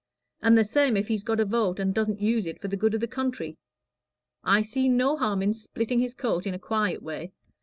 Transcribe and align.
And 0.41 0.57
the 0.57 0.65
same 0.65 0.97
if 0.97 1.09
he's 1.09 1.21
got 1.21 1.39
a 1.39 1.45
vote 1.45 1.79
and 1.79 1.93
doesn't 1.93 2.19
use 2.23 2.47
it 2.47 2.59
for 2.59 2.67
the 2.67 2.75
good 2.75 2.95
of 2.95 3.01
the 3.01 3.07
country; 3.07 3.59
I 4.43 4.63
see 4.63 4.89
no 4.89 5.15
harm 5.15 5.43
in 5.43 5.53
splitting 5.53 5.99
his 5.99 6.15
coat 6.15 6.47
in 6.47 6.55
a 6.55 6.57
quiet 6.57 7.03
way. 7.03 7.33